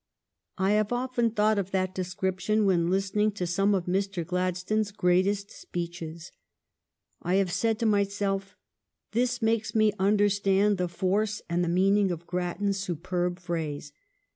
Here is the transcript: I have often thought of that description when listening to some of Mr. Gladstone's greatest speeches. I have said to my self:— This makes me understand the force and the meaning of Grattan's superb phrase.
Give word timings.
I 0.57 0.71
have 0.71 0.91
often 0.91 1.29
thought 1.29 1.59
of 1.59 1.69
that 1.69 1.93
description 1.93 2.65
when 2.65 2.89
listening 2.89 3.33
to 3.33 3.45
some 3.45 3.75
of 3.75 3.85
Mr. 3.85 4.25
Gladstone's 4.25 4.91
greatest 4.91 5.51
speeches. 5.51 6.31
I 7.21 7.35
have 7.35 7.51
said 7.51 7.77
to 7.77 7.85
my 7.85 8.01
self:— 8.01 8.57
This 9.11 9.43
makes 9.43 9.75
me 9.75 9.93
understand 9.99 10.79
the 10.79 10.87
force 10.87 11.43
and 11.47 11.63
the 11.63 11.69
meaning 11.69 12.09
of 12.09 12.25
Grattan's 12.25 12.79
superb 12.79 13.37
phrase. 13.37 13.91